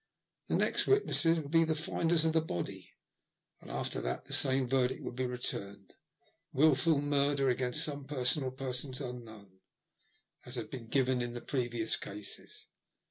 The 0.47 0.55
next 0.55 0.87
witnesses 0.87 1.39
would 1.39 1.51
be 1.51 1.63
the 1.63 1.75
finders 1.75 2.25
of 2.25 2.33
the 2.33 2.41
body, 2.41 2.91
and 3.59 3.69
after 3.69 4.01
that 4.01 4.25
the 4.25 4.33
same 4.33 4.67
verdict 4.67 5.03
would 5.03 5.15
be 5.15 5.27
returned 5.27 5.93
—Wilful 6.59 6.99
murder 6.99 7.51
against 7.51 7.83
some 7.83 8.05
person 8.05 8.41
or 8.41 8.49
persons 8.49 8.99
unknown"— 8.99 9.59
as 10.47 10.55
had 10.55 10.71
been 10.71 10.87
given 10.87 11.21
in 11.21 11.35
the 11.35 11.41
previous 11.41 11.97
cases. 11.97 12.65